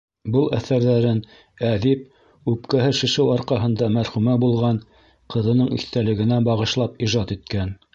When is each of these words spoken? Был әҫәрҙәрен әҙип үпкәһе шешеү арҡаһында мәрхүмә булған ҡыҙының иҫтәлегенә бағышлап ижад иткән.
Был 0.35 0.45
әҫәрҙәрен 0.59 1.19
әҙип 1.73 2.49
үпкәһе 2.53 2.89
шешеү 3.01 3.27
арҡаһында 3.37 3.93
мәрхүмә 3.99 4.37
булған 4.47 4.83
ҡыҙының 5.37 5.73
иҫтәлегенә 5.81 6.45
бағышлап 6.53 7.03
ижад 7.11 7.39
иткән. 7.41 7.83